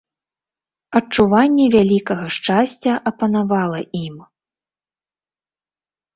Адчуванне 0.99 1.65
вялікага 1.75 2.25
шчасця 2.37 2.93
апанавала 3.13 3.79
ім. 4.03 4.15